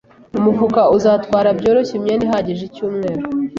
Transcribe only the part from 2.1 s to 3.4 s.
ihagije icyumweru.